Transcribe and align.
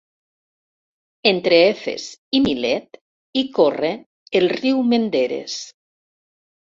Entre 1.31 1.57
Efes 1.73 2.07
i 2.39 2.41
Milet 2.45 2.97
hi 3.41 3.43
corre 3.57 3.91
el 4.41 4.49
Riu 4.55 4.81
Menderes. 4.95 5.59